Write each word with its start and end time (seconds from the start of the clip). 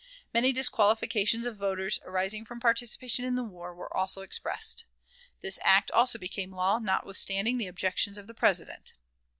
Many 0.33 0.51
disqualifications 0.51 1.45
of 1.45 1.57
voters, 1.57 1.99
arising 2.03 2.43
from 2.43 2.59
participation 2.59 3.23
in 3.23 3.35
the 3.35 3.43
war, 3.43 3.71
were 3.75 3.95
also 3.95 4.21
expressed. 4.21 4.85
This 5.41 5.59
act 5.61 5.91
also 5.91 6.17
became 6.17 6.53
a 6.53 6.55
law, 6.55 6.79
notwithstanding 6.79 7.59
the 7.59 7.67
objections 7.67 8.17
of 8.17 8.25
the 8.25 8.33
President. 8.33 8.95